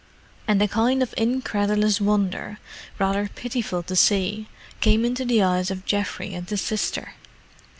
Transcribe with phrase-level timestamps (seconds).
[0.47, 2.57] and a kind of incredulous wonder,
[2.97, 4.47] rather pitiful to see,
[4.79, 7.13] came into the eyes of Geoffrey and his sister.